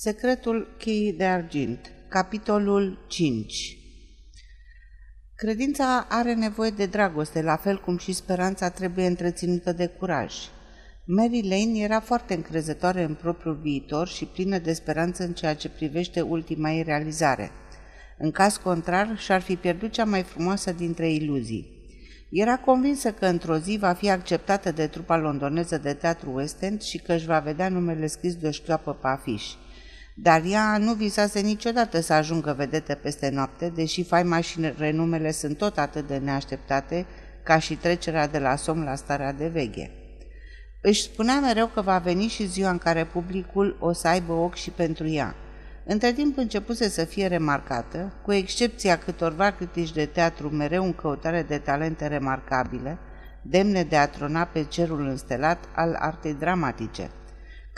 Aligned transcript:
Secretul 0.00 0.74
cheii 0.76 1.12
de 1.12 1.24
argint 1.24 1.92
Capitolul 2.08 3.04
5 3.08 3.78
Credința 5.34 6.06
are 6.08 6.34
nevoie 6.34 6.70
de 6.70 6.86
dragoste, 6.86 7.42
la 7.42 7.56
fel 7.56 7.80
cum 7.80 7.96
și 7.98 8.12
speranța 8.12 8.70
trebuie 8.70 9.06
întreținută 9.06 9.72
de 9.72 9.86
curaj. 9.86 10.34
Mary 11.04 11.42
Lane 11.42 11.78
era 11.78 12.00
foarte 12.00 12.34
încrezătoare 12.34 13.02
în 13.02 13.14
propriul 13.14 13.58
viitor 13.62 14.08
și 14.08 14.24
plină 14.24 14.58
de 14.58 14.72
speranță 14.72 15.24
în 15.24 15.32
ceea 15.32 15.54
ce 15.54 15.68
privește 15.68 16.20
ultima 16.20 16.70
ei 16.70 16.82
realizare. 16.82 17.50
În 18.18 18.30
caz 18.30 18.56
contrar, 18.56 19.18
și-ar 19.18 19.40
fi 19.40 19.56
pierdut 19.56 19.92
cea 19.92 20.04
mai 20.04 20.22
frumoasă 20.22 20.72
dintre 20.72 21.10
iluzii. 21.10 21.76
Era 22.30 22.58
convinsă 22.58 23.12
că 23.12 23.26
într-o 23.26 23.58
zi 23.58 23.76
va 23.76 23.92
fi 23.92 24.10
acceptată 24.10 24.70
de 24.70 24.86
trupa 24.86 25.16
londoneză 25.16 25.78
de 25.78 25.92
teatru 25.92 26.32
West 26.34 26.62
End 26.62 26.82
și 26.82 26.98
că 26.98 27.12
își 27.12 27.26
va 27.26 27.38
vedea 27.38 27.68
numele 27.68 28.06
scris 28.06 28.34
de 28.34 28.46
o 28.46 28.50
șchioapă 28.50 28.92
pe 28.92 29.06
afiș. 29.06 29.44
Dar 30.20 30.42
ea 30.44 30.78
nu 30.78 30.92
visase 30.92 31.40
niciodată 31.40 32.00
să 32.00 32.12
ajungă 32.12 32.54
vedetă 32.56 32.94
peste 32.94 33.30
noapte, 33.30 33.72
deși 33.74 34.04
faima 34.04 34.40
și 34.40 34.72
renumele 34.78 35.30
sunt 35.30 35.56
tot 35.56 35.78
atât 35.78 36.06
de 36.06 36.16
neașteptate 36.16 37.06
ca 37.42 37.58
și 37.58 37.74
trecerea 37.74 38.28
de 38.28 38.38
la 38.38 38.56
somn 38.56 38.84
la 38.84 38.94
starea 38.94 39.32
de 39.32 39.46
veche. 39.46 39.90
Își 40.82 41.02
spunea 41.02 41.40
mereu 41.40 41.66
că 41.66 41.80
va 41.80 41.98
veni 41.98 42.26
și 42.26 42.46
ziua 42.46 42.70
în 42.70 42.78
care 42.78 43.04
publicul 43.04 43.76
o 43.80 43.92
să 43.92 44.08
aibă 44.08 44.32
ochi 44.32 44.54
și 44.54 44.70
pentru 44.70 45.08
ea. 45.08 45.34
Între 45.84 46.12
timp 46.12 46.38
începuse 46.38 46.88
să 46.88 47.04
fie 47.04 47.26
remarcată, 47.26 48.12
cu 48.24 48.32
excepția 48.32 48.98
câtorva 48.98 49.50
critici 49.50 49.92
de 49.92 50.04
teatru 50.04 50.48
mereu 50.48 50.84
în 50.84 50.92
căutare 50.92 51.42
de 51.42 51.58
talente 51.58 52.06
remarcabile, 52.06 52.98
demne 53.42 53.82
de 53.82 53.96
a 53.96 54.08
trona 54.08 54.44
pe 54.44 54.64
cerul 54.64 55.06
înstelat 55.06 55.58
al 55.74 55.96
artei 55.98 56.34
dramatice. 56.34 57.10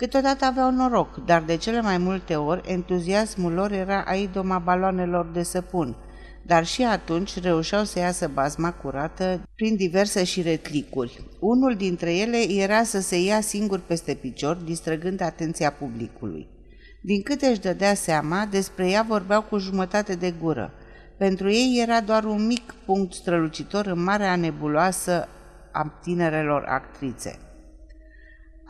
Câteodată 0.01 0.45
aveau 0.45 0.71
noroc, 0.71 1.25
dar 1.25 1.43
de 1.43 1.57
cele 1.57 1.81
mai 1.81 1.99
multe 1.99 2.35
ori 2.35 2.73
entuziasmul 2.73 3.53
lor 3.53 3.73
era 3.73 4.05
a 4.07 4.15
idoma 4.15 4.59
baloanelor 4.59 5.31
de 5.33 5.43
săpun, 5.43 5.97
dar 6.43 6.67
și 6.67 6.83
atunci 6.83 7.41
reușeau 7.41 7.85
să 7.85 7.99
iasă 7.99 8.31
bazma 8.35 8.73
curată 8.73 9.41
prin 9.55 9.77
diverse 9.77 10.25
și 10.25 10.43
retlicuri. 10.43 11.25
Unul 11.41 11.75
dintre 11.75 12.17
ele 12.17 12.51
era 12.51 12.83
să 12.83 13.01
se 13.01 13.23
ia 13.23 13.41
singur 13.41 13.81
peste 13.81 14.15
picior, 14.15 14.57
distrăgând 14.57 15.21
atenția 15.21 15.71
publicului. 15.71 16.49
Din 17.03 17.23
câte 17.23 17.47
își 17.47 17.61
dădea 17.61 17.95
seama, 17.95 18.47
despre 18.51 18.91
ea 18.91 19.05
vorbeau 19.09 19.43
cu 19.43 19.59
jumătate 19.59 20.15
de 20.15 20.35
gură. 20.41 20.73
Pentru 21.19 21.51
ei 21.51 21.81
era 21.83 22.01
doar 22.01 22.25
un 22.25 22.47
mic 22.47 22.75
punct 22.85 23.13
strălucitor 23.13 23.87
în 23.87 24.03
marea 24.03 24.37
nebuloasă 24.37 25.29
a 25.73 25.99
tinerelor 26.03 26.65
actrițe. 26.65 27.39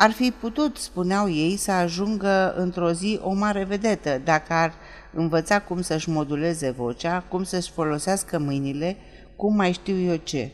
Ar 0.03 0.11
fi 0.11 0.31
putut, 0.41 0.77
spuneau 0.77 1.31
ei, 1.31 1.57
să 1.57 1.71
ajungă 1.71 2.55
într-o 2.57 2.93
zi 2.93 3.19
o 3.23 3.33
mare 3.33 3.65
vedetă 3.65 4.21
dacă 4.25 4.53
ar 4.53 4.73
învăța 5.13 5.61
cum 5.61 5.83
să-și 5.83 6.09
moduleze 6.09 6.71
vocea, 6.71 7.25
cum 7.29 7.43
să-și 7.43 7.71
folosească 7.71 8.39
mâinile, 8.39 8.97
cum 9.37 9.55
mai 9.55 9.73
știu 9.73 9.99
eu 9.99 10.17
ce. 10.17 10.51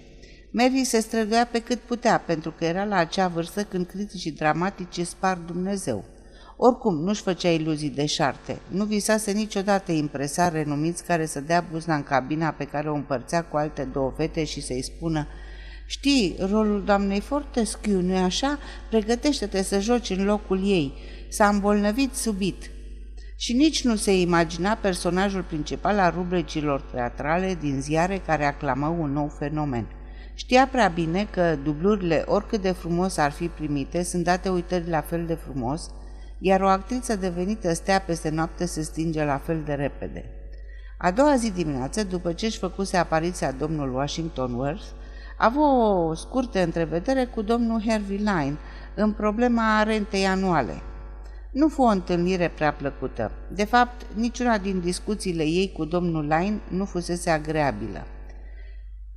Mary 0.51 0.85
se 0.85 1.01
străduia 1.01 1.47
pe 1.47 1.59
cât 1.59 1.79
putea, 1.79 2.23
pentru 2.27 2.51
că 2.59 2.65
era 2.65 2.85
la 2.85 2.97
acea 2.97 3.29
vârstă 3.29 3.63
când 3.63 3.87
criticii 3.87 4.33
dramatici 4.33 5.07
spar 5.07 5.37
Dumnezeu. 5.37 6.05
Oricum, 6.57 6.95
nu-și 6.95 7.23
făcea 7.23 7.51
iluzii 7.51 7.91
de 7.91 8.07
șarte. 8.07 8.59
Nu 8.69 8.85
visase 8.85 9.31
niciodată 9.31 9.93
impresari 9.93 10.55
renumiți 10.55 11.05
care 11.05 11.27
să 11.27 11.41
dea 11.41 11.65
buzna 11.71 11.95
în 11.95 12.03
cabina 12.03 12.51
pe 12.51 12.65
care 12.65 12.91
o 12.91 12.95
împărțea 12.95 13.45
cu 13.45 13.57
alte 13.57 13.89
două 13.93 14.13
fete 14.17 14.45
și 14.45 14.63
să-i 14.63 14.83
spună 14.83 15.27
Știi, 15.87 16.37
rolul 16.51 16.85
doamnei 16.85 17.21
Fortescue, 17.21 18.01
nu-i 18.01 18.17
așa? 18.17 18.59
Pregătește-te 18.91 19.63
să 19.63 19.81
joci 19.81 20.11
în 20.11 20.25
locul 20.25 20.69
ei. 20.69 20.93
S-a 21.29 21.49
îmbolnăvit 21.49 22.15
subit. 22.15 22.71
Și 23.37 23.53
nici 23.53 23.85
nu 23.85 23.97
se 23.97 24.21
imagina 24.21 24.75
personajul 24.75 25.43
principal 25.43 25.99
al 25.99 26.13
rubricilor 26.13 26.81
teatrale 26.81 27.57
din 27.61 27.81
ziare 27.81 28.23
care 28.27 28.45
aclamă 28.45 28.87
un 28.87 29.13
nou 29.13 29.29
fenomen. 29.39 29.87
Știa 30.35 30.67
prea 30.67 30.89
bine 30.89 31.27
că 31.31 31.59
dublurile, 31.65 32.25
oricât 32.27 32.63
de 32.63 32.71
frumos 32.71 33.17
ar 33.17 33.31
fi 33.31 33.49
primite, 33.49 34.03
sunt 34.03 34.25
date 34.25 34.49
uitări 34.49 34.89
la 34.89 35.01
fel 35.01 35.27
de 35.27 35.35
frumos, 35.35 35.91
iar 36.39 36.61
o 36.61 36.69
actriță 36.69 37.17
devenită 37.17 37.75
stea 37.75 38.01
peste 38.01 38.29
noapte 38.29 38.67
se 38.67 38.83
stinge 38.83 39.25
la 39.25 39.39
fel 39.39 39.63
de 39.65 39.73
repede. 39.73 40.25
A 40.99 41.11
doua 41.11 41.37
zi 41.37 41.51
dimineață, 41.51 42.05
după 42.05 42.33
ce 42.33 42.47
își 42.47 42.59
făcuse 42.59 42.97
apariția 42.97 43.53
domnul 43.53 43.95
Washington 43.95 44.53
Worth, 44.53 44.85
a 45.39 45.45
avut 45.45 45.63
o 45.63 46.15
scurtă 46.15 46.63
întrevedere 46.63 47.25
cu 47.25 47.43
domnul 47.43 47.83
Harvey 47.87 48.17
Line 48.17 48.57
în 48.95 49.13
problema 49.13 49.83
rentei 49.83 50.27
anuale. 50.27 50.83
Nu 51.53 51.69
fu 51.69 51.83
o 51.83 51.87
întâlnire 51.87 52.49
prea 52.49 52.73
plăcută. 52.73 53.33
De 53.53 53.65
fapt, 53.65 54.07
niciuna 54.15 54.59
din 54.59 54.81
discuțiile 54.81 55.43
ei 55.43 55.73
cu 55.73 55.85
domnul 55.85 56.23
Line 56.23 56.61
nu 56.69 56.85
fusese 56.85 57.31
agreabilă. 57.31 58.07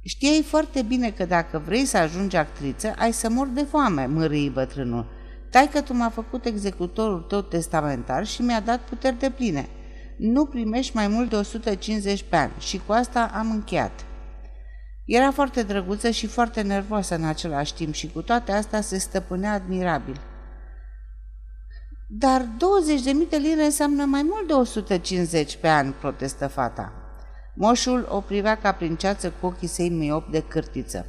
Știai 0.04 0.42
foarte 0.42 0.82
bine 0.82 1.10
că 1.10 1.26
dacă 1.26 1.62
vrei 1.66 1.86
să 1.86 1.98
ajungi 1.98 2.36
actriță, 2.36 2.94
ai 2.98 3.12
să 3.12 3.30
mor 3.30 3.48
de 3.48 3.64
foame, 3.64 4.06
mărâi 4.06 4.50
bătrânul. 4.50 5.06
Taică 5.52 5.82
tu 5.82 5.94
m-a 5.94 6.10
făcut 6.10 6.46
executorul 6.46 7.22
tău 7.22 7.42
testamentar 7.42 8.26
și 8.26 8.42
mi-a 8.42 8.60
dat 8.60 8.80
puteri 8.80 9.20
de 9.20 9.30
pline. 9.30 9.70
Nu 10.18 10.46
primești 10.46 10.96
mai 10.96 11.08
mult 11.08 11.30
de 11.30 11.36
150 11.36 12.26
pe 12.30 12.36
an 12.36 12.50
și 12.60 12.82
cu 12.86 12.92
asta 12.92 13.32
am 13.34 13.52
încheiat. 13.52 14.06
Era 15.12 15.32
foarte 15.32 15.64
drăguță 15.64 16.10
și 16.10 16.28
foarte 16.28 16.62
nervoasă 16.62 17.16
în 17.16 17.24
același 17.24 17.74
timp 17.74 17.94
și 17.94 18.12
cu 18.12 18.22
toate 18.22 18.52
astea 18.52 18.82
se 18.82 18.98
stăpânea 18.98 19.54
admirabil. 19.54 20.20
Dar 22.08 22.42
20.000 22.42 22.48
de 23.30 23.38
lire 23.38 23.64
înseamnă 23.64 24.06
mai 24.06 24.22
mult 24.24 24.48
de 24.48 24.54
150 24.54 25.58
pe 25.58 25.68
an, 25.68 25.92
protestă 25.92 26.48
fata. 26.48 26.94
Moșul 27.56 28.08
o 28.10 28.20
privea 28.20 28.56
ca 28.56 28.72
prin 28.72 28.96
ceață 28.96 29.34
cu 29.40 29.46
ochii 29.46 29.68
săi 29.68 29.90
miop 29.90 30.32
de 30.32 30.44
cârtiță. 30.48 31.06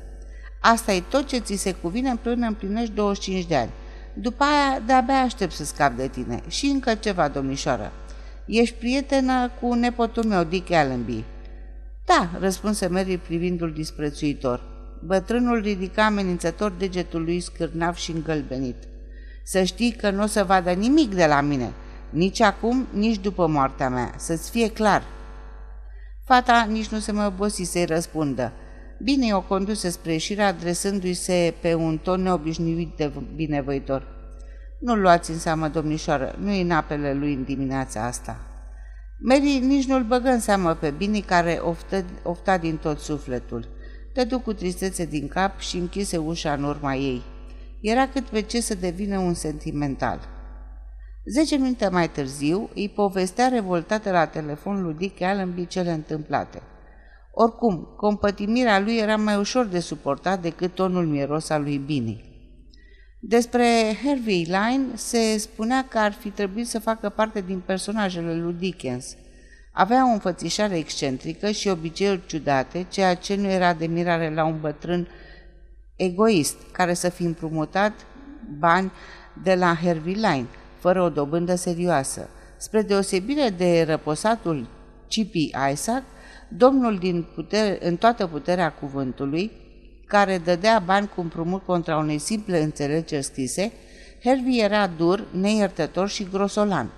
Asta 0.60 0.92
e 0.92 1.00
tot 1.00 1.26
ce 1.26 1.38
ți 1.38 1.54
se 1.54 1.72
cuvine 1.72 2.16
până 2.22 2.46
împlinești 2.46 2.94
25 2.94 3.46
de 3.46 3.56
ani. 3.56 3.70
După 4.14 4.44
aia, 4.44 4.80
de-abia 4.86 5.20
aștept 5.20 5.52
să 5.52 5.64
scap 5.64 5.92
de 5.96 6.08
tine. 6.08 6.42
Și 6.48 6.66
încă 6.66 6.94
ceva, 6.94 7.28
domnișoară. 7.28 7.92
Ești 8.46 8.74
prietenă 8.74 9.50
cu 9.60 9.74
nepotul 9.74 10.24
meu, 10.24 10.44
Dick 10.44 10.70
Allenby. 10.70 11.24
Da, 12.04 12.30
răspunse 12.38 12.86
Mary 12.86 13.16
privindul 13.16 13.72
disprețuitor. 13.72 14.62
Bătrânul 15.04 15.60
ridica 15.60 16.04
amenințător 16.04 16.70
degetul 16.70 17.22
lui 17.22 17.40
scârnav 17.40 17.94
și 17.94 18.10
îngălbenit. 18.10 18.76
Să 19.44 19.62
știi 19.62 19.92
că 19.92 20.10
nu 20.10 20.22
o 20.22 20.26
să 20.26 20.44
vadă 20.44 20.70
nimic 20.70 21.14
de 21.14 21.26
la 21.26 21.40
mine, 21.40 21.72
nici 22.10 22.40
acum, 22.40 22.86
nici 22.92 23.18
după 23.18 23.46
moartea 23.46 23.88
mea, 23.88 24.14
să-ți 24.16 24.50
fie 24.50 24.70
clar. 24.70 25.02
Fata 26.24 26.66
nici 26.68 26.88
nu 26.88 26.98
se 26.98 27.12
mai 27.12 27.26
obosi 27.26 27.62
să-i 27.62 27.84
răspundă. 27.84 28.52
Bine 29.02 29.34
o 29.34 29.40
conduse 29.40 29.90
spre 29.90 30.12
ieșire, 30.12 30.42
adresându-i 30.42 31.14
se 31.14 31.54
pe 31.60 31.74
un 31.74 31.98
ton 31.98 32.22
neobișnuit 32.22 32.96
de 32.96 33.12
binevoitor. 33.34 34.06
Nu 34.80 34.94
luați 34.94 35.30
în 35.30 35.38
seamă, 35.38 35.68
domnișoară, 35.68 36.34
nu 36.38 36.50
e 36.50 36.62
în 36.62 36.70
apele 36.70 37.12
lui 37.12 37.34
în 37.34 37.42
dimineața 37.42 38.04
asta. 38.04 38.49
Mary 39.22 39.58
nici 39.58 39.86
nu-l 39.86 40.02
băgă 40.02 40.28
în 40.28 40.40
seamă 40.40 40.74
pe 40.74 40.90
Bini, 40.90 41.20
care 41.20 41.60
oftă, 41.62 42.04
ofta 42.22 42.58
din 42.58 42.76
tot 42.76 42.98
sufletul. 42.98 43.68
Dădu 44.14 44.38
cu 44.38 44.52
tristețe 44.52 45.04
din 45.04 45.28
cap 45.28 45.58
și 45.58 45.76
închise 45.76 46.16
ușa 46.16 46.52
în 46.52 46.62
urma 46.62 46.94
ei. 46.94 47.22
Era 47.80 48.08
cât 48.08 48.24
pe 48.24 48.40
ce 48.40 48.60
să 48.60 48.74
devină 48.74 49.18
un 49.18 49.34
sentimental. 49.34 50.20
Zece 51.24 51.56
minute 51.56 51.88
mai 51.88 52.10
târziu, 52.10 52.70
îi 52.74 52.88
povestea 52.88 53.48
revoltată 53.48 54.10
la 54.10 54.26
telefon 54.26 54.82
lui 54.82 54.94
Dick 54.94 55.20
Allenby 55.20 55.66
cele 55.66 55.92
întâmplate. 55.92 56.62
Oricum, 57.32 57.94
compătimirea 57.96 58.80
lui 58.80 58.96
era 58.96 59.16
mai 59.16 59.36
ușor 59.36 59.66
de 59.66 59.80
suportat 59.80 60.42
decât 60.42 60.74
tonul 60.74 61.06
mieros 61.06 61.48
al 61.48 61.62
lui 61.62 61.78
Bini. 61.78 62.29
Despre 63.22 63.96
Harvey 64.04 64.42
Line 64.44 64.86
se 64.94 65.38
spunea 65.38 65.86
că 65.88 65.98
ar 65.98 66.12
fi 66.12 66.30
trebuit 66.30 66.66
să 66.66 66.78
facă 66.78 67.08
parte 67.08 67.40
din 67.40 67.62
personajele 67.66 68.34
lui 68.34 68.52
Dickens. 68.52 69.16
Avea 69.72 70.08
o 70.08 70.12
înfățișare 70.12 70.76
excentrică 70.76 71.50
și 71.50 71.68
obiceiuri 71.68 72.26
ciudate, 72.26 72.86
ceea 72.90 73.14
ce 73.14 73.34
nu 73.34 73.50
era 73.50 73.74
de 73.74 73.86
mirare 73.86 74.34
la 74.34 74.44
un 74.44 74.60
bătrân 74.60 75.08
egoist, 75.96 76.56
care 76.72 76.94
să 76.94 77.08
fi 77.08 77.22
împrumutat 77.22 77.92
bani 78.58 78.92
de 79.42 79.54
la 79.54 79.74
Harvey 79.74 80.14
Line, 80.14 80.46
fără 80.78 81.02
o 81.02 81.08
dobândă 81.08 81.54
serioasă. 81.54 82.28
Spre 82.56 82.82
deosebire 82.82 83.48
de 83.48 83.84
răposatul 83.88 84.66
Chippy 85.08 85.50
Isaac, 85.72 86.02
domnul 86.48 86.98
din 86.98 87.26
putere, 87.34 87.86
în 87.86 87.96
toată 87.96 88.26
puterea 88.26 88.72
cuvântului, 88.72 89.59
care 90.10 90.38
dădea 90.38 90.82
bani 90.84 91.08
cu 91.14 91.20
împrumut 91.20 91.64
contra 91.64 91.96
unei 91.96 92.18
simple 92.18 92.62
înțelegeri 92.62 93.22
scrise, 93.22 93.72
Hervey 94.24 94.58
era 94.58 94.86
dur, 94.86 95.26
neiertător 95.32 96.08
și 96.08 96.28
grosolan. 96.32 96.90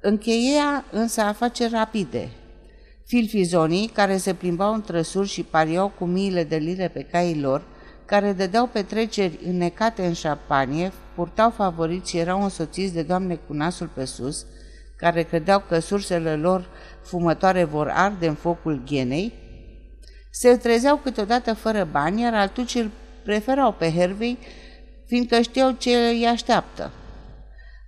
Încheia 0.00 0.84
însă 0.90 1.20
afaceri 1.20 1.72
rapide. 1.72 2.28
Filfizonii, 3.06 3.88
care 3.88 4.16
se 4.16 4.34
plimbau 4.34 4.74
în 4.74 4.82
trăsuri 4.82 5.28
și 5.28 5.42
pariau 5.42 5.92
cu 5.98 6.04
miile 6.04 6.44
de 6.44 6.56
lire 6.56 6.88
pe 6.88 7.02
caii 7.02 7.40
lor, 7.40 7.62
care 8.04 8.32
dădeau 8.32 8.66
petreceri 8.66 9.38
înnecate 9.46 10.06
în 10.06 10.12
șampanie, 10.12 10.92
purtau 11.14 11.50
favoriți 11.50 12.10
și 12.10 12.18
erau 12.18 12.42
însoțiți 12.42 12.94
de 12.94 13.02
doamne 13.02 13.34
cu 13.46 13.52
nasul 13.52 13.90
pe 13.94 14.04
sus, 14.04 14.46
care 14.96 15.22
credeau 15.22 15.62
că 15.68 15.78
sursele 15.78 16.36
lor 16.36 16.68
fumătoare 17.02 17.64
vor 17.64 17.92
arde 17.94 18.26
în 18.26 18.34
focul 18.34 18.82
ghenei, 18.86 19.47
se 20.30 20.56
trezeau 20.56 20.96
câteodată 20.96 21.54
fără 21.54 21.88
bani, 21.90 22.20
iar 22.20 22.34
altuci 22.34 22.74
îl 22.74 22.90
preferau 23.24 23.72
pe 23.72 23.92
Hervey, 23.92 24.38
fiindcă 25.06 25.40
știau 25.40 25.70
ce 25.70 25.96
îi 25.96 26.26
așteaptă. 26.26 26.90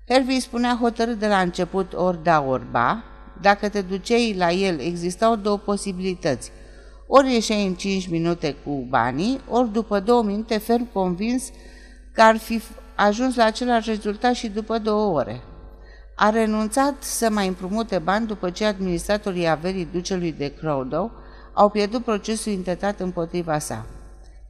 Hervey 0.09 0.41
spunea 0.41 0.79
hotărât 0.81 1.19
de 1.19 1.27
la 1.27 1.41
început 1.41 1.93
ori 1.95 2.23
da, 2.23 2.41
ori 2.43 2.65
ba. 2.71 3.05
Dacă 3.41 3.69
te 3.69 3.81
duceai 3.81 4.35
la 4.39 4.51
el, 4.51 4.81
existau 4.81 5.37
două 5.37 5.59
posibilități. 5.59 6.51
Ori 7.07 7.33
ieșeai 7.33 7.67
în 7.67 7.75
5 7.75 8.09
minute 8.09 8.57
cu 8.65 8.87
banii, 8.89 9.41
ori 9.49 9.73
după 9.73 10.01
două 10.01 10.23
minute 10.23 10.59
ferm 10.59 10.93
convins 10.93 11.51
că 12.13 12.23
ar 12.23 12.37
fi 12.37 12.61
ajuns 12.95 13.37
la 13.37 13.45
același 13.45 13.91
rezultat 13.91 14.35
și 14.35 14.49
după 14.49 14.79
două 14.79 15.19
ore. 15.19 15.41
A 16.17 16.31
renunțat 16.31 17.03
să 17.03 17.31
mai 17.31 17.47
împrumute 17.47 17.99
bani 17.99 18.27
după 18.27 18.51
ce 18.51 18.65
administratorii 18.65 19.49
averii 19.49 19.89
ducelui 19.93 20.33
de 20.33 20.55
Crowdow 20.55 21.13
au 21.61 21.69
pierdut 21.69 22.05
procesul 22.05 22.53
intentat 22.53 23.01
împotriva 23.01 23.59
sa. 23.59 23.87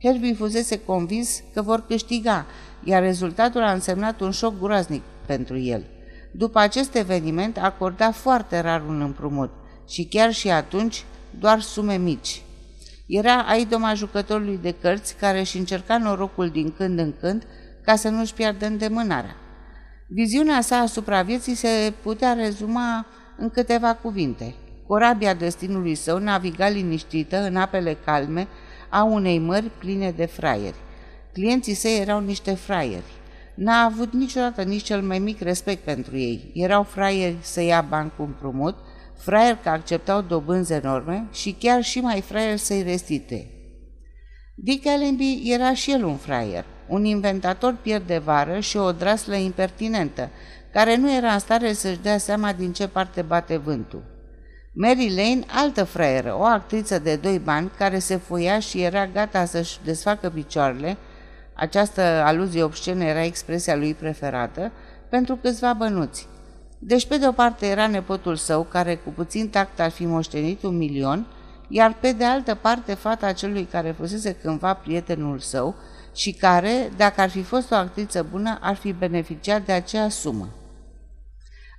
Herbie 0.02 0.34
fusese 0.34 0.80
convins 0.80 1.42
că 1.54 1.62
vor 1.62 1.84
câștiga, 1.86 2.46
iar 2.84 3.02
rezultatul 3.02 3.62
a 3.62 3.72
însemnat 3.72 4.20
un 4.20 4.30
șoc 4.30 4.58
groaznic 4.60 5.02
pentru 5.26 5.58
el. 5.58 5.84
După 6.32 6.58
acest 6.58 6.94
eveniment 6.94 7.58
acorda 7.58 8.10
foarte 8.10 8.60
rar 8.60 8.82
un 8.88 9.00
împrumut 9.00 9.50
și 9.88 10.04
chiar 10.04 10.32
și 10.32 10.50
atunci 10.50 11.04
doar 11.38 11.60
sume 11.60 11.96
mici. 11.96 12.42
Era 13.06 13.42
aidoma 13.42 13.94
jucătorului 13.94 14.58
de 14.62 14.74
cărți 14.80 15.16
care 15.16 15.38
își 15.38 15.58
încerca 15.58 15.98
norocul 15.98 16.48
din 16.48 16.72
când 16.76 16.98
în 16.98 17.14
când 17.20 17.46
ca 17.84 17.96
să 17.96 18.08
nu-și 18.08 18.34
piardă 18.34 18.66
îndemânarea. 18.66 19.36
Viziunea 20.08 20.60
sa 20.60 20.76
asupra 20.76 21.22
vieții 21.22 21.54
se 21.54 21.92
putea 22.02 22.32
rezuma 22.32 23.06
în 23.36 23.50
câteva 23.50 23.94
cuvinte. 23.94 24.54
Corabia 24.90 25.34
destinului 25.34 25.94
său 25.94 26.18
naviga 26.18 26.68
liniștită 26.68 27.42
în 27.42 27.56
apele 27.56 27.96
calme 28.04 28.46
a 28.88 29.02
unei 29.02 29.38
mări 29.38 29.70
pline 29.78 30.10
de 30.10 30.26
fraieri. 30.26 30.76
Clienții 31.32 31.74
săi 31.74 31.98
erau 32.00 32.20
niște 32.20 32.54
fraieri. 32.54 33.12
N-a 33.54 33.84
avut 33.84 34.12
niciodată 34.12 34.62
nici 34.62 34.82
cel 34.82 35.02
mai 35.02 35.18
mic 35.18 35.40
respect 35.40 35.84
pentru 35.84 36.16
ei. 36.16 36.50
Erau 36.54 36.82
fraieri 36.82 37.36
să 37.40 37.60
ia 37.60 37.80
bani 37.80 38.12
cu 38.16 38.22
împrumut, 38.22 38.76
fraieri 39.18 39.62
că 39.62 39.68
acceptau 39.68 40.20
dobânzi 40.20 40.72
enorme 40.72 41.28
și 41.32 41.56
chiar 41.58 41.82
și 41.82 42.00
mai 42.00 42.20
fraieri 42.20 42.60
să-i 42.60 42.82
restite. 42.82 43.50
Dick 44.54 44.86
Allenby 44.86 45.42
era 45.44 45.74
și 45.74 45.90
el 45.90 46.04
un 46.04 46.16
fraier, 46.16 46.64
un 46.88 47.04
inventator 47.04 47.76
vară 48.24 48.60
și 48.60 48.76
o 48.76 48.92
draslă 48.92 49.34
impertinentă, 49.34 50.30
care 50.72 50.96
nu 50.96 51.14
era 51.14 51.32
în 51.32 51.38
stare 51.38 51.72
să-și 51.72 52.00
dea 52.02 52.18
seama 52.18 52.52
din 52.52 52.72
ce 52.72 52.88
parte 52.88 53.22
bate 53.22 53.56
vântul. 53.56 54.09
Mary 54.72 55.14
Lane, 55.14 55.44
altă 55.46 55.84
fraieră, 55.84 56.36
o 56.38 56.42
actriță 56.42 56.98
de 56.98 57.16
doi 57.16 57.38
bani 57.38 57.70
care 57.78 57.98
se 57.98 58.16
foia 58.16 58.58
și 58.58 58.82
era 58.82 59.06
gata 59.06 59.44
să-și 59.44 59.78
desfacă 59.84 60.28
picioarele, 60.28 60.96
această 61.54 62.00
aluzie 62.00 62.62
obscenă 62.62 63.04
era 63.04 63.24
expresia 63.24 63.76
lui 63.76 63.94
preferată, 63.94 64.72
pentru 65.08 65.36
câțiva 65.36 65.72
bănuți. 65.72 66.28
Deci, 66.78 67.06
pe 67.06 67.16
de 67.16 67.28
o 67.28 67.32
parte, 67.32 67.66
era 67.66 67.86
nepotul 67.86 68.36
său, 68.36 68.62
care 68.62 68.94
cu 68.94 69.10
puțin 69.10 69.48
tact 69.48 69.80
ar 69.80 69.90
fi 69.90 70.06
moștenit 70.06 70.62
un 70.62 70.76
milion, 70.76 71.26
iar 71.68 71.96
pe 72.00 72.12
de 72.12 72.24
altă 72.24 72.54
parte, 72.54 72.94
fata 72.94 73.32
celui 73.32 73.64
care 73.64 73.90
fusese 73.90 74.34
cândva 74.34 74.74
prietenul 74.74 75.38
său 75.38 75.74
și 76.14 76.32
care, 76.32 76.90
dacă 76.96 77.20
ar 77.20 77.30
fi 77.30 77.42
fost 77.42 77.70
o 77.70 77.74
actriță 77.74 78.26
bună, 78.30 78.58
ar 78.60 78.76
fi 78.76 78.92
beneficiat 78.92 79.64
de 79.64 79.72
acea 79.72 80.08
sumă. 80.08 80.48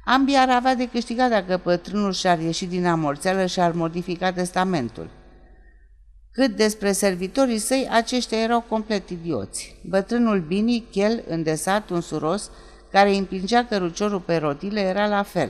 Ambii 0.06 0.38
ar 0.38 0.50
avea 0.50 0.76
de 0.76 0.90
câștigat 0.90 1.30
dacă 1.30 1.60
bătrânul 1.64 2.14
și-ar 2.14 2.40
ieși 2.40 2.66
din 2.66 2.86
amorțeală 2.86 3.46
și 3.46 3.60
ar 3.60 3.72
modifica 3.72 4.32
testamentul. 4.32 5.10
Cât 6.32 6.56
despre 6.56 6.92
servitorii 6.92 7.58
săi, 7.58 7.88
aceștia 7.92 8.38
erau 8.38 8.62
complet 8.62 9.10
idioți. 9.10 9.76
Bătrânul 9.84 10.40
Bini, 10.40 10.86
chel, 10.92 11.24
îndesat, 11.28 11.90
un 11.90 12.02
suros, 12.02 12.52
care 12.92 13.10
îi 13.10 13.18
împingea 13.18 13.66
căruciorul 13.66 14.20
pe 14.20 14.36
rotile, 14.36 14.80
era 14.80 15.08
la 15.08 15.24
fel. 15.24 15.50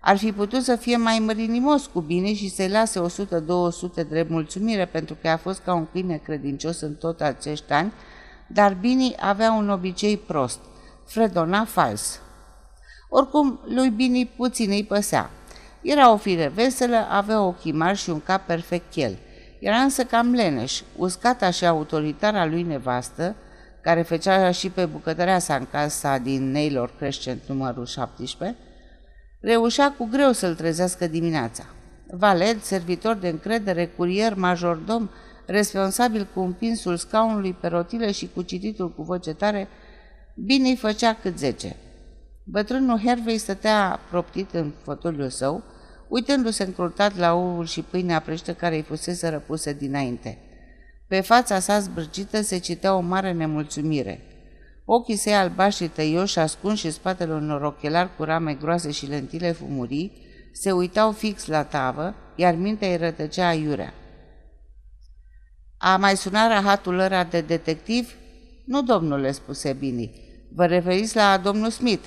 Ar 0.00 0.16
fi 0.16 0.32
putut 0.32 0.62
să 0.62 0.76
fie 0.76 0.96
mai 0.96 1.18
mărinimos 1.18 1.86
cu 1.86 2.00
bine 2.00 2.34
și 2.34 2.48
să-i 2.48 2.68
lase 2.68 3.00
100-200 3.00 4.08
drept 4.08 4.30
mulțumire 4.30 4.86
pentru 4.86 5.16
că 5.20 5.28
a 5.28 5.36
fost 5.36 5.60
ca 5.60 5.74
un 5.74 5.86
câine 5.92 6.16
credincios 6.16 6.80
în 6.80 6.94
tot 6.94 7.20
acești 7.20 7.72
ani, 7.72 7.92
dar 8.46 8.74
Bini 8.80 9.14
avea 9.20 9.52
un 9.52 9.70
obicei 9.70 10.16
prost, 10.16 10.58
fredona 11.04 11.64
fals. 11.64 12.20
Oricum, 13.16 13.60
lui 13.64 13.88
Bini 13.88 14.26
puțin 14.36 14.70
îi 14.70 14.84
păsea. 14.84 15.30
Era 15.82 16.12
o 16.12 16.16
fire 16.16 16.52
veselă, 16.54 17.06
avea 17.10 17.42
ochii 17.42 17.72
mari 17.72 17.98
și 17.98 18.10
un 18.10 18.20
cap 18.20 18.46
perfect 18.46 18.90
chel. 18.90 19.18
Era 19.60 19.76
însă 19.76 20.04
cam 20.04 20.32
leneș, 20.32 20.80
uscata 20.96 21.50
și 21.50 21.66
autoritară 21.66 22.36
a 22.36 22.46
lui 22.46 22.62
nevastă, 22.62 23.34
care 23.80 24.02
făcea 24.02 24.50
și 24.50 24.70
pe 24.70 24.88
sa 25.38 25.54
în 25.54 25.66
casa 25.70 26.18
din 26.18 26.50
Naylor 26.50 26.92
Crescent 26.98 27.40
numărul 27.46 27.86
17, 27.86 28.58
reușea 29.40 29.92
cu 29.92 30.08
greu 30.10 30.32
să-l 30.32 30.54
trezească 30.54 31.06
dimineața. 31.06 31.64
Valet, 32.06 32.64
servitor 32.64 33.14
de 33.14 33.28
încredere, 33.28 33.86
curier, 33.86 34.34
majordom, 34.34 35.10
responsabil 35.46 36.28
cu 36.34 36.40
împinsul 36.40 36.96
scaunului 36.96 37.52
pe 37.52 37.66
rotile 37.66 38.12
și 38.12 38.30
cu 38.34 38.42
cititul 38.42 38.90
cu 38.94 39.02
voce 39.02 39.34
tare, 39.34 39.68
bine 40.34 40.68
îi 40.68 40.76
făcea 40.76 41.14
cât 41.22 41.38
zece. 41.38 41.76
Bătrânul 42.44 42.98
Hervey 42.98 43.38
stătea 43.38 44.00
proptit 44.10 44.54
în 44.54 44.72
fotoliul 44.82 45.28
său, 45.28 45.62
uitându-se 46.08 46.64
încrutat 46.64 47.16
la 47.16 47.34
oul 47.34 47.66
și 47.66 47.82
pâinea 47.82 48.20
prește 48.20 48.52
care 48.52 48.74
îi 48.74 48.82
fusese 48.82 49.28
răpuse 49.28 49.72
dinainte. 49.72 50.38
Pe 51.08 51.20
fața 51.20 51.58
sa 51.58 51.78
zbârgită 51.78 52.42
se 52.42 52.58
citea 52.58 52.94
o 52.94 53.00
mare 53.00 53.32
nemulțumire. 53.32 54.20
Ochii 54.84 55.16
săi 55.16 55.34
albaștri 55.34 55.88
tăioși, 55.88 56.38
ascunși 56.38 56.86
în 56.86 56.92
spatele 56.92 57.32
unor 57.32 57.62
ochelari 57.62 58.16
cu 58.16 58.22
rame 58.22 58.54
groase 58.54 58.90
și 58.90 59.06
lentile 59.06 59.52
fumurii, 59.52 60.22
se 60.52 60.72
uitau 60.72 61.12
fix 61.12 61.46
la 61.46 61.64
tavă, 61.64 62.14
iar 62.36 62.54
mintea 62.54 62.88
îi 62.88 62.96
rătăcea 62.96 63.48
aiurea. 63.48 63.94
A 65.78 65.96
mai 65.96 66.16
sunat 66.16 66.48
rahatul 66.48 66.98
ăra 66.98 67.24
de 67.24 67.40
detectiv? 67.40 68.14
Nu, 68.66 68.82
domnule, 68.82 69.32
spuse 69.32 69.72
Bini. 69.72 70.10
Vă 70.54 70.66
referiți 70.66 71.16
la 71.16 71.38
domnul 71.38 71.70
Smith? 71.70 72.04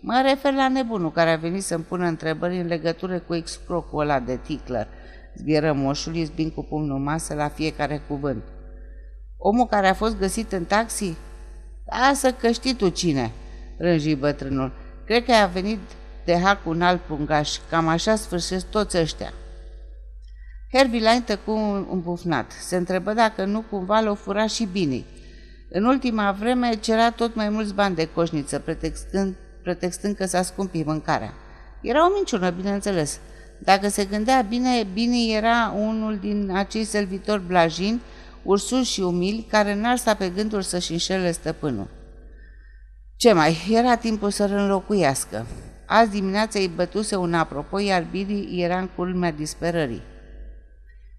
Mă 0.00 0.22
refer 0.24 0.52
la 0.52 0.68
nebunul 0.68 1.12
care 1.12 1.30
a 1.30 1.36
venit 1.36 1.62
să-mi 1.62 1.84
pună 1.84 2.06
întrebări 2.06 2.60
în 2.60 2.66
legătură 2.66 3.18
cu 3.18 3.34
excrocul 3.34 4.00
ăla 4.00 4.20
de 4.20 4.36
ticlăr. 4.36 4.86
Zbieră 5.34 5.72
moșul, 5.72 6.14
izbind 6.14 6.52
cu 6.52 6.62
pumnul 6.62 6.98
masă 6.98 7.34
la 7.34 7.48
fiecare 7.48 8.02
cuvânt. 8.08 8.42
Omul 9.36 9.66
care 9.66 9.88
a 9.88 9.94
fost 9.94 10.18
găsit 10.18 10.52
în 10.52 10.64
taxi? 10.64 11.16
Lasă 11.84 12.32
că 12.32 12.50
știi 12.50 12.74
tu 12.74 12.88
cine, 12.88 13.32
rânji 13.78 14.14
bătrânul. 14.14 14.72
Cred 15.04 15.24
că 15.24 15.32
a 15.32 15.46
venit 15.46 15.78
de 16.24 16.38
hac 16.38 16.66
un 16.66 16.82
alt 16.82 17.00
pungaș, 17.00 17.56
cam 17.70 17.88
așa 17.88 18.16
sfârșesc 18.16 18.70
toți 18.70 18.98
ăștia. 18.98 19.32
Hervey 20.72 20.98
Line 20.98 21.22
tăcu 21.24 21.50
îmbufnat. 21.90 22.52
Se 22.52 22.76
întrebă 22.76 23.12
dacă 23.12 23.44
nu 23.44 23.60
cumva 23.60 24.00
l-o 24.00 24.14
fura 24.14 24.46
și 24.46 24.64
bine. 24.64 25.04
În 25.70 25.84
ultima 25.84 26.32
vreme 26.32 26.74
cerea 26.74 27.10
tot 27.10 27.34
mai 27.34 27.48
mulți 27.48 27.74
bani 27.74 27.94
de 27.94 28.08
coșniță, 28.14 28.58
pretextând 28.58 29.36
pretextând 29.62 30.16
că 30.16 30.26
s-a 30.26 30.42
scumpit 30.42 30.86
mâncarea. 30.86 31.34
Era 31.80 32.06
o 32.06 32.12
minciună, 32.14 32.50
bineînțeles. 32.50 33.20
Dacă 33.58 33.88
se 33.88 34.04
gândea 34.04 34.40
bine, 34.48 34.86
Bini 34.92 35.34
era 35.34 35.74
unul 35.76 36.18
din 36.18 36.50
acei 36.54 36.84
servitori 36.84 37.46
blajini, 37.46 38.00
ursuși 38.42 38.92
și 38.92 39.00
umili, 39.00 39.46
care 39.50 39.74
n-ar 39.74 39.96
sta 39.96 40.14
pe 40.14 40.28
gândul 40.28 40.62
să-și 40.62 40.92
înșele 40.92 41.32
stăpânul. 41.32 41.88
Ce 43.16 43.32
mai, 43.32 43.56
era 43.70 43.96
timpul 43.96 44.30
să-l 44.30 44.50
înlocuiască. 44.50 45.46
Azi 45.86 46.10
dimineața 46.10 46.58
îi 46.58 46.72
bătuse 46.74 47.16
un 47.16 47.34
apropo, 47.34 47.78
iar 47.78 48.06
Bini 48.10 48.62
era 48.62 48.78
în 48.78 48.88
culmea 48.96 49.32
disperării. 49.32 50.02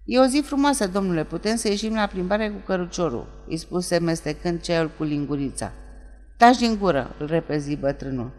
E 0.04 0.18
o 0.18 0.26
zi 0.26 0.42
frumoasă, 0.44 0.86
domnule, 0.86 1.24
putem 1.24 1.56
să 1.56 1.68
ieșim 1.68 1.94
la 1.94 2.06
plimbare 2.06 2.48
cu 2.48 2.58
căruciorul, 2.66 3.44
îi 3.48 3.56
spuse 3.56 3.98
mestecând 3.98 4.60
ceaiul 4.60 4.90
cu 4.96 5.02
lingurița. 5.02 5.72
Taci 6.42 6.58
din 6.58 6.78
gură, 6.78 7.14
îl 7.18 7.26
repezi 7.26 7.76
bătrânul. 7.76 8.30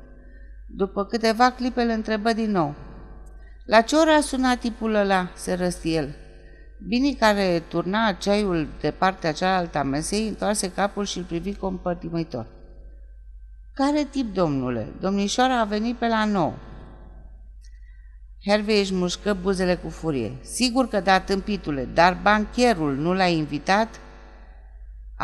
După 0.67 1.05
câteva 1.05 1.51
clipe 1.51 1.81
îl 1.81 1.89
întrebă 1.89 2.33
din 2.33 2.51
nou. 2.51 2.75
La 3.65 3.81
ce 3.81 3.95
oră 3.95 4.09
a 4.09 4.21
sunat 4.21 4.59
tipul 4.59 4.93
ăla?" 4.93 5.31
se 5.35 5.53
răsti 5.53 5.95
el. 5.95 6.15
Bini 6.87 7.15
care 7.15 7.63
turna 7.67 8.11
ceaiul 8.11 8.67
de 8.81 8.91
partea 8.91 9.31
cealaltă 9.31 9.77
a 9.77 9.83
mesei, 9.83 10.27
întoarse 10.27 10.71
capul 10.71 11.05
și 11.05 11.17
îl 11.17 11.23
privi 11.23 11.55
compătimitor. 11.55 12.47
Care 13.73 14.03
tip, 14.03 14.33
domnule? 14.33 14.87
Domnișoara 14.99 15.59
a 15.59 15.65
venit 15.65 15.95
pe 15.95 16.07
la 16.07 16.25
nou. 16.25 16.53
Hervey 18.45 18.79
își 18.79 18.93
mușcă 18.93 19.37
buzele 19.41 19.75
cu 19.75 19.89
furie. 19.89 20.31
Sigur 20.41 20.87
că 20.87 20.99
da, 20.99 21.19
tâmpitule, 21.19 21.89
dar 21.93 22.19
bancherul 22.21 22.95
nu 22.95 23.13
l-a 23.13 23.27
invitat? 23.27 23.99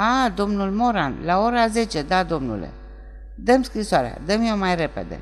A, 0.02 0.30
domnul 0.36 0.72
Moran, 0.72 1.16
la 1.24 1.40
ora 1.40 1.68
10, 1.68 2.02
da, 2.02 2.24
domnule. 2.24 2.70
Dăm 3.36 3.64
scrisoarea, 3.64 4.22
dăm-o 4.26 4.56
mai 4.56 4.76
repede. 4.76 5.20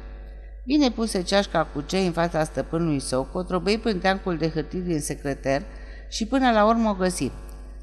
Bine 0.65 0.89
puse 0.89 1.21
ceașca 1.21 1.67
cu 1.73 1.81
cei 1.81 2.05
în 2.05 2.11
fața 2.11 2.43
stăpânului 2.43 2.99
său, 2.99 3.23
cotrobăi 3.23 3.77
pânteancul 3.77 4.37
de 4.37 4.49
hârtii 4.49 4.79
din 4.79 4.99
secreter 4.99 5.61
și 6.09 6.25
până 6.25 6.51
la 6.51 6.65
urmă 6.65 6.89
o 6.89 6.93
găsi. 6.93 7.31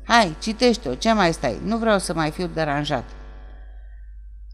Hai, 0.05 0.37
citește-o, 0.41 0.95
ce 0.95 1.13
mai 1.13 1.33
stai? 1.33 1.61
Nu 1.65 1.79
vreau 1.79 1.99
să 1.99 2.15
mai 2.15 2.31
fiu 2.31 2.47
deranjat. 2.47 3.05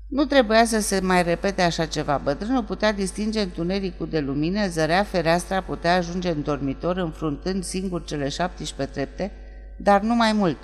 Nu 0.08 0.24
trebuia 0.24 0.64
să 0.64 0.80
se 0.80 1.00
mai 1.00 1.22
repete 1.22 1.62
așa 1.62 1.86
ceva. 1.86 2.20
Bătrânul 2.24 2.64
putea 2.64 2.92
distinge 2.92 3.40
întunericul 3.40 4.08
de 4.08 4.20
lumină, 4.20 4.66
zărea 4.66 5.02
fereastra, 5.02 5.60
putea 5.60 5.94
ajunge 5.94 6.30
în 6.30 6.42
dormitor, 6.42 6.96
înfruntând 6.96 7.64
singur 7.64 8.04
cele 8.04 8.28
17 8.28 8.94
trepte, 8.94 9.32
dar 9.76 10.00
nu 10.00 10.14
mai 10.14 10.32
mult. 10.32 10.56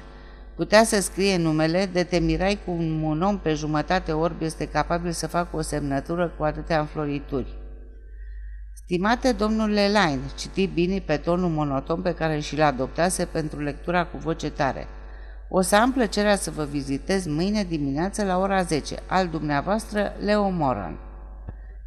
Putea 0.57 0.85
să 0.85 1.01
scrie 1.01 1.37
numele, 1.37 1.89
de 1.93 2.03
te 2.03 2.19
mirai 2.19 2.59
cum 2.65 3.03
un 3.03 3.23
om 3.23 3.39
pe 3.39 3.55
jumătate 3.55 4.13
orb 4.13 4.43
este 4.43 4.69
capabil 4.69 5.11
să 5.11 5.27
facă 5.27 5.57
o 5.57 5.61
semnătură 5.61 6.35
cu 6.39 6.45
atâtea 6.45 6.81
înflorituri. 6.81 7.55
Stimate 8.75 9.33
domnule 9.33 9.87
Line, 9.87 10.21
citi 10.37 10.67
bine 10.67 10.99
pe 10.99 11.17
tonul 11.17 11.49
monoton 11.49 12.03
pe 12.03 12.15
care 12.15 12.39
și-l 12.39 12.63
adoptase 12.63 13.25
pentru 13.25 13.61
lectura 13.61 14.05
cu 14.05 14.17
voce 14.17 14.51
tare. 14.51 14.87
O 15.49 15.61
să 15.61 15.77
am 15.77 15.93
plăcerea 15.93 16.37
să 16.37 16.51
vă 16.51 16.65
vizitez 16.65 17.27
mâine 17.27 17.65
dimineață 17.65 18.25
la 18.25 18.39
ora 18.39 18.63
10, 18.63 18.95
al 19.07 19.29
dumneavoastră 19.29 20.13
Leo 20.25 20.49
Moran. 20.49 20.99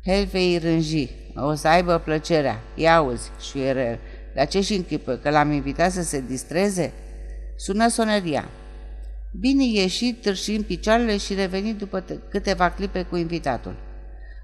Helvei 0.06 0.58
rânji, 0.58 1.10
o 1.36 1.54
să 1.54 1.68
aibă 1.68 1.98
plăcerea, 1.98 2.60
ia 2.76 2.96
auzi, 2.96 3.32
șuierel, 3.42 4.00
la 4.34 4.46
ce 4.46 4.62
și 4.62 4.76
închipă, 4.76 5.14
că 5.14 5.30
l-am 5.30 5.52
invitat 5.52 5.92
să 5.92 6.02
se 6.02 6.22
distreze? 6.28 6.94
Sună 7.56 7.88
soneria. 7.88 8.46
Bine 9.32 9.64
ieși, 9.64 10.14
târși 10.14 10.56
în 10.56 10.64
picioarele 10.64 11.18
și 11.18 11.34
reveni 11.34 11.74
după 11.74 12.04
câteva 12.30 12.70
clipe 12.70 13.04
cu 13.04 13.16
invitatul. 13.16 13.76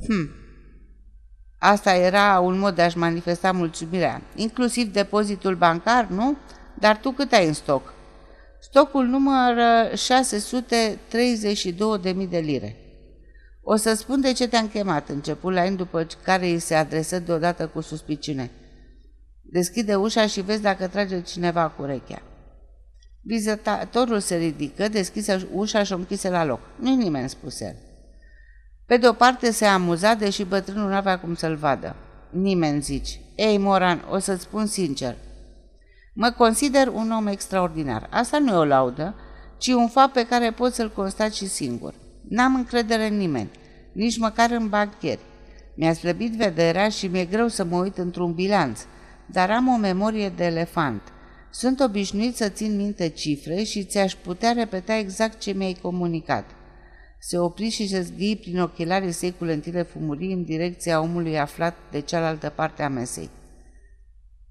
Hm. 0.08 0.30
Asta 1.60 1.94
era 1.94 2.40
un 2.40 2.60
mod 2.60 2.76
de 2.76 2.82
a-și 2.82 2.98
manifesta 2.98 3.52
mulțumirea, 3.52 4.22
inclusiv 4.36 4.94
depozitul 4.94 5.56
bancar, 5.56 6.08
nu? 6.08 6.38
Dar 6.80 6.98
tu 6.98 7.12
cât 7.12 7.32
ai 7.32 7.48
în 7.48 7.54
stoc? 7.54 7.94
Stocul 8.62 9.06
numără 9.06 9.90
632.000 9.92 9.98
de 12.30 12.38
lire. 12.38 12.76
O 13.64 13.76
să 13.76 13.94
spun 13.94 14.22
de 14.22 14.34
ce 14.34 14.48
te-am 14.48 14.68
chemat, 14.68 15.10
început 15.10 15.54
la 15.54 15.70
după 15.70 16.08
care 16.24 16.46
îi 16.46 16.60
se 16.60 16.76
adresă 16.76 17.20
deodată 17.20 17.68
cu 17.68 17.82
suspiciune. 17.82 18.52
Deschide 19.42 19.96
ușa 19.96 20.28
și 20.28 20.42
vezi 20.42 20.62
dacă 20.62 20.88
trage 20.88 21.22
cineva 21.22 21.68
cu 21.68 21.82
urechea. 21.82 22.22
Vizitatorul 23.24 24.20
se 24.20 24.36
ridică, 24.36 24.88
deschise 24.88 25.48
ușa 25.54 25.84
și 25.84 25.94
o 25.94 25.96
închise 25.96 26.30
la 26.30 26.46
loc. 26.46 26.60
Nu-i 26.76 26.96
nimeni, 26.96 27.30
spuse 27.30 27.66
el. 27.66 27.76
Pe 28.86 28.98
de 28.98 29.08
o 29.08 29.14
parte 29.14 29.52
se 29.52 29.66
amuza, 29.66 30.14
deși 30.14 30.44
bătrânul 30.44 30.90
nu 30.90 30.96
avea 30.96 31.20
cum 31.20 31.36
să-l 31.36 31.56
vadă. 31.56 31.96
Nimeni, 32.30 32.82
zici. 32.82 33.20
Ei, 33.36 33.58
Moran, 33.58 34.06
o 34.10 34.20
să-ți 34.20 34.42
spun 34.42 34.66
sincer. 34.66 35.16
Mă 36.14 36.32
consider 36.38 36.88
un 36.88 37.12
om 37.12 37.28
extraordinar. 37.28 38.08
Asta 38.10 38.40
nu 38.40 38.54
e 38.54 38.58
o 38.58 38.66
laudă, 38.66 39.16
ci 39.58 39.68
un 39.68 39.88
fapt 39.88 40.14
pe 40.14 40.26
care 40.26 40.52
pot 40.52 40.74
să-l 40.74 40.92
constat 40.92 41.34
și 41.34 41.48
singur. 41.48 41.94
N-am 42.30 42.56
încredere 42.56 43.08
în 43.08 43.18
nimeni, 43.18 43.50
nici 43.92 44.18
măcar 44.18 44.52
în 44.52 44.70
bancheri. 44.70 45.20
Mi-a 45.76 45.94
slăbit 45.94 46.36
vederea 46.36 46.90
și 46.90 47.08
mi-e 47.08 47.26
greu 47.26 47.48
să 47.48 47.64
mă 47.64 47.78
uit 47.78 47.98
într-un 47.98 48.34
bilanț, 48.34 48.86
dar 49.26 49.52
am 49.52 49.68
o 49.68 49.78
memorie 49.78 50.30
de 50.30 50.46
elefant– 50.46 51.02
sunt 51.52 51.80
obișnuit 51.80 52.36
să 52.36 52.50
țin 52.50 52.76
minte 52.76 53.10
cifre 53.10 53.64
și 53.64 53.84
ți-aș 53.84 54.16
putea 54.16 54.52
repeta 54.52 54.96
exact 54.96 55.40
ce 55.40 55.52
mi-ai 55.52 55.78
comunicat. 55.82 56.46
Se 57.20 57.38
opri 57.38 57.70
și 57.70 57.88
se 57.88 58.02
zghii 58.02 58.36
prin 58.36 58.60
ochelarii 58.60 59.12
săi 59.12 59.36
cu 59.38 59.44
lentile 59.44 59.82
fumurii 59.82 60.34
în 60.34 60.44
direcția 60.44 61.02
omului 61.02 61.40
aflat 61.40 61.76
de 61.92 62.00
cealaltă 62.00 62.50
parte 62.50 62.84
a 62.84 62.90
mesei. 62.90 63.30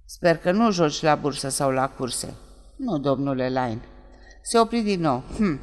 Sper 0.05 0.37
că 0.37 0.53
nu 0.53 0.71
joci 0.71 1.03
la 1.03 1.15
bursă 1.15 1.49
sau 1.49 1.71
la 1.71 1.89
curse. 1.89 2.35
Nu, 2.77 2.99
domnule 2.99 3.49
Lain. 3.49 3.81
Se 4.43 4.59
opri 4.59 4.81
din 4.81 5.01
nou. 5.01 5.23
Hm. 5.37 5.61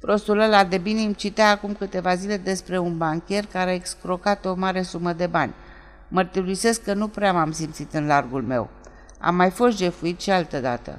Prostul 0.00 0.38
ăla 0.38 0.64
de 0.64 0.78
bine 0.78 1.00
îmi 1.00 1.14
citea 1.14 1.50
acum 1.50 1.74
câteva 1.74 2.14
zile 2.14 2.36
despre 2.36 2.78
un 2.78 2.96
bancher 2.96 3.46
care 3.46 3.70
a 3.70 3.74
excrocat 3.74 4.44
o 4.44 4.54
mare 4.54 4.82
sumă 4.82 5.12
de 5.12 5.26
bani. 5.26 5.54
Mărturisesc 6.08 6.82
că 6.82 6.94
nu 6.94 7.08
prea 7.08 7.32
m-am 7.32 7.52
simțit 7.52 7.94
în 7.94 8.06
largul 8.06 8.42
meu. 8.42 8.70
Am 9.24 9.34
mai 9.34 9.50
fost 9.50 9.76
jefuit 9.76 10.20
și 10.20 10.30
altă 10.30 10.60
dată. 10.60 10.98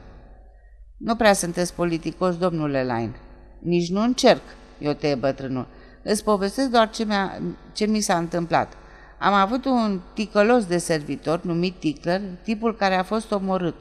Nu 0.98 1.16
prea 1.16 1.34
sunteți 1.34 1.74
politicos, 1.74 2.38
domnule 2.38 2.84
Lain. 2.84 3.16
Nici 3.60 3.90
nu 3.90 4.02
încerc, 4.02 4.42
eu 4.80 4.94
te 4.94 5.16
bătrânul. 5.16 5.68
Îți 6.04 6.24
povestesc 6.24 6.70
doar 6.70 6.90
ce, 6.90 7.04
mi-a, 7.04 7.42
ce 7.74 7.86
mi 7.86 8.00
s-a 8.00 8.18
întâmplat. 8.18 8.74
Am 9.20 9.34
avut 9.34 9.66
un 9.66 10.02
ticălos 10.14 10.66
de 10.66 10.78
servitor 10.78 11.44
numit 11.44 11.80
Tickler, 11.80 12.22
tipul 12.44 12.76
care 12.76 12.96
a 12.96 13.04
fost 13.04 13.32
omorât. 13.32 13.76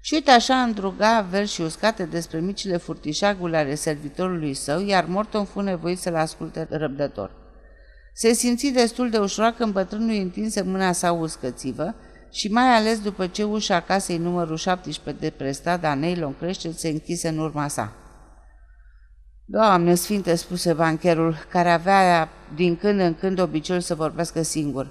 Și 0.00 0.14
uite 0.14 0.30
așa 0.30 0.54
îndruga 0.62 1.26
vers 1.30 1.50
și 1.50 1.60
uscate 1.60 2.04
despre 2.04 2.40
micile 2.40 2.76
furtișagule 2.76 3.56
ale 3.56 3.74
servitorului 3.74 4.54
său, 4.54 4.80
iar 4.86 5.04
Morton 5.04 5.44
fu 5.44 5.60
nevoit 5.60 5.98
să-l 5.98 6.16
asculte 6.16 6.66
răbdător. 6.70 7.30
Se 8.14 8.32
simți 8.32 8.66
destul 8.66 9.10
de 9.10 9.18
ușoară 9.18 9.54
când 9.58 9.72
bătrânul 9.72 10.14
întinse 10.14 10.62
mâna 10.62 10.92
sa 10.92 11.12
uscățivă 11.12 11.94
și 12.34 12.48
mai 12.48 12.76
ales 12.76 13.00
după 13.00 13.26
ce 13.26 13.42
ușa 13.42 13.80
casei 13.80 14.18
numărul 14.18 14.56
17 14.56 15.24
de 15.24 15.30
pe 15.30 15.50
strada 15.50 15.94
Neilon 15.94 16.34
crește 16.38 16.72
se 16.72 16.88
închise 16.88 17.28
în 17.28 17.38
urma 17.38 17.68
sa. 17.68 17.92
Doamne 19.44 19.94
Sfinte, 19.94 20.34
spuse 20.34 20.72
bancherul, 20.72 21.36
care 21.50 21.70
avea 21.70 22.28
din 22.54 22.76
când 22.76 23.00
în 23.00 23.14
când 23.14 23.38
obiceiul 23.38 23.82
să 23.82 23.94
vorbească 23.94 24.42
singur. 24.42 24.90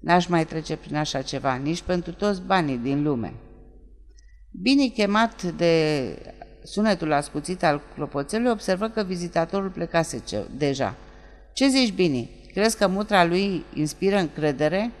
N-aș 0.00 0.26
mai 0.26 0.44
trece 0.44 0.76
prin 0.76 0.96
așa 0.96 1.22
ceva, 1.22 1.54
nici 1.54 1.82
pentru 1.82 2.12
toți 2.12 2.42
banii 2.42 2.76
din 2.76 3.02
lume. 3.02 3.34
Bine 4.62 4.86
chemat 4.86 5.42
de 5.42 6.16
sunetul 6.62 7.12
ascuțit 7.12 7.64
al 7.64 7.80
clopoțelului, 7.94 8.52
observă 8.52 8.88
că 8.88 9.02
vizitatorul 9.02 9.70
plecase 9.70 10.22
ce, 10.24 10.46
deja. 10.56 10.94
Ce 11.52 11.68
zici, 11.68 11.92
Bini? 11.94 12.30
Crezi 12.52 12.76
că 12.76 12.88
mutra 12.88 13.24
lui 13.24 13.64
inspiră 13.74 14.16
încredere?" 14.16 14.92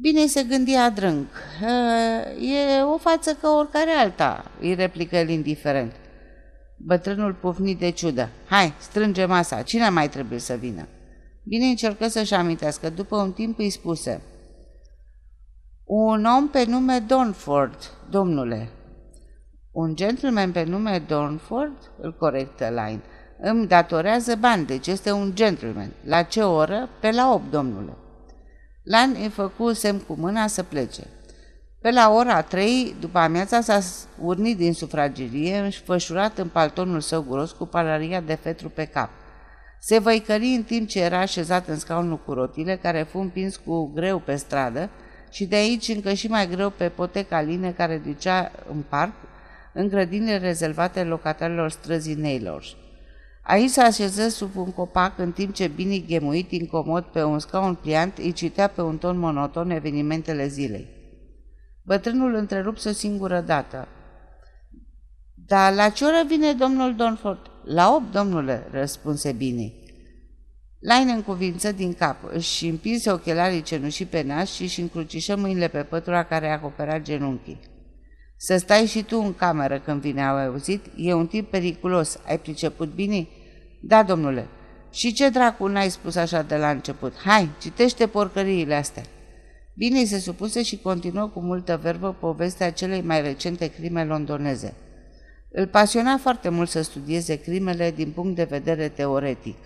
Bine 0.00 0.26
se 0.26 0.42
gândi 0.42 0.74
adrânc. 0.74 1.26
E 2.40 2.82
o 2.82 2.98
față 2.98 3.38
ca 3.40 3.50
oricare 3.50 3.90
alta, 3.90 4.50
îi 4.60 4.74
replică 4.74 5.16
el 5.16 5.28
indiferent. 5.28 5.92
Bătrânul 6.76 7.34
pufni 7.34 7.74
de 7.74 7.90
ciudă. 7.90 8.28
Hai, 8.48 8.74
strânge 8.78 9.24
masa, 9.24 9.62
cine 9.62 9.88
mai 9.88 10.08
trebuie 10.08 10.38
să 10.38 10.54
vină? 10.54 10.88
Bine 11.44 11.66
încercă 11.66 12.08
să-și 12.08 12.34
amintească. 12.34 12.90
După 12.90 13.16
un 13.16 13.32
timp 13.32 13.58
îi 13.58 13.70
spuse. 13.70 14.22
Un 15.84 16.24
om 16.24 16.48
pe 16.48 16.64
nume 16.64 16.98
Donford, 16.98 17.78
domnule. 18.10 18.68
Un 19.72 19.94
gentleman 19.94 20.52
pe 20.52 20.62
nume 20.62 21.04
Donford, 21.08 21.90
îl 22.00 22.14
corectă 22.14 22.68
Line, 22.68 23.02
îmi 23.40 23.66
datorează 23.66 24.36
bani, 24.36 24.66
deci 24.66 24.86
este 24.86 25.10
un 25.10 25.34
gentleman. 25.34 25.92
La 26.04 26.22
ce 26.22 26.42
oră? 26.42 26.88
Pe 27.00 27.10
la 27.10 27.32
8, 27.32 27.50
domnule. 27.50 27.92
Lan 28.88 29.16
îi 29.20 29.28
făcu 29.28 29.72
semn 29.72 29.98
cu 29.98 30.16
mâna 30.18 30.46
să 30.46 30.62
plece. 30.62 31.02
Pe 31.80 31.90
la 31.90 32.12
ora 32.12 32.42
trei, 32.42 32.94
după 33.00 33.18
amiața, 33.18 33.60
s-a 33.60 33.80
urnit 34.22 34.56
din 34.56 34.72
sufragerie, 34.72 35.58
înfășurat 35.58 36.38
în 36.38 36.48
paltonul 36.48 37.00
său 37.00 37.22
gros 37.30 37.52
cu 37.52 37.66
palaria 37.66 38.20
de 38.20 38.34
fetru 38.34 38.68
pe 38.68 38.84
cap. 38.84 39.10
Se 39.80 39.98
văicări 39.98 40.46
în 40.46 40.62
timp 40.62 40.88
ce 40.88 41.00
era 41.00 41.18
așezat 41.18 41.68
în 41.68 41.78
scaunul 41.78 42.18
cu 42.18 42.32
rotile, 42.32 42.76
care 42.76 43.02
fu 43.02 43.18
împins 43.18 43.56
cu 43.56 43.92
greu 43.94 44.18
pe 44.18 44.36
stradă, 44.36 44.90
și 45.30 45.46
de 45.46 45.56
aici 45.56 45.88
încă 45.88 46.12
și 46.12 46.28
mai 46.28 46.48
greu 46.48 46.70
pe 46.70 46.88
poteca 46.88 47.40
line 47.40 47.72
care 47.72 48.02
ducea 48.06 48.52
în 48.72 48.82
parc, 48.88 49.14
în 49.72 49.88
grădinile 49.88 50.38
rezervate 50.38 51.02
locatarilor 51.02 51.70
străzii 51.70 52.14
Naylor. 52.14 52.64
Aici 53.48 53.70
se 53.70 53.80
așeză 53.80 54.28
sub 54.28 54.56
un 54.56 54.72
copac 54.72 55.18
în 55.18 55.32
timp 55.32 55.54
ce 55.54 55.68
Bini, 55.68 56.04
ghemuit 56.08 56.50
incomod 56.50 57.04
pe 57.04 57.22
un 57.22 57.38
scaun 57.38 57.74
pliant, 57.74 58.18
îi 58.18 58.32
citea 58.32 58.66
pe 58.68 58.80
un 58.80 58.98
ton 58.98 59.18
monoton 59.18 59.70
evenimentele 59.70 60.46
zilei. 60.46 60.88
Bătrânul 61.82 62.34
întrerupse 62.34 62.88
o 62.88 62.92
singură 62.92 63.40
dată. 63.40 63.88
Dar 65.34 65.74
la 65.74 65.88
ce 65.88 66.04
oră 66.04 66.22
vine 66.26 66.52
domnul 66.52 66.94
Donford?" 66.94 67.38
La 67.64 67.94
opt, 67.94 68.12
domnule," 68.12 68.68
răspunse 68.70 69.32
Bini. 69.32 69.74
Lain 70.78 71.08
încuvință 71.08 71.72
din 71.72 71.94
cap, 71.94 72.16
își 72.32 72.66
împinse 72.66 73.10
ochelarii 73.10 73.62
cenușii 73.62 74.06
pe 74.06 74.22
nas 74.22 74.52
și 74.52 74.62
își 74.62 74.80
încrucișă 74.80 75.36
mâinile 75.36 75.68
pe 75.68 75.82
pătura 75.82 76.24
care 76.24 76.50
acopera 76.50 77.00
genunchii. 77.00 77.60
Să 78.36 78.56
stai 78.56 78.86
și 78.86 79.02
tu 79.02 79.16
în 79.18 79.34
cameră 79.34 79.78
când 79.78 80.00
vine, 80.00 80.24
au 80.26 80.36
auzit? 80.36 80.84
E 80.96 81.12
un 81.12 81.26
tip 81.26 81.50
periculos. 81.50 82.20
Ai 82.26 82.38
priceput 82.38 82.94
bine? 82.94 83.26
Da, 83.80 84.02
domnule. 84.02 84.46
Și 84.90 85.12
ce 85.12 85.28
dracu 85.28 85.66
n-ai 85.66 85.90
spus 85.90 86.16
așa 86.16 86.42
de 86.42 86.56
la 86.56 86.70
început? 86.70 87.12
Hai, 87.24 87.50
citește 87.60 88.06
porcăriile 88.06 88.74
astea. 88.74 89.02
Bine 89.74 90.04
se 90.04 90.18
supuse 90.18 90.62
și 90.62 90.78
continuă 90.78 91.28
cu 91.28 91.40
multă 91.40 91.80
verbă 91.82 92.16
povestea 92.20 92.72
celei 92.72 93.02
mai 93.02 93.22
recente 93.22 93.66
crime 93.66 94.04
londoneze. 94.04 94.74
Îl 95.50 95.66
pasiona 95.66 96.16
foarte 96.16 96.48
mult 96.48 96.68
să 96.68 96.82
studieze 96.82 97.36
crimele 97.36 97.90
din 97.90 98.10
punct 98.10 98.36
de 98.36 98.44
vedere 98.44 98.88
teoretic. 98.88 99.56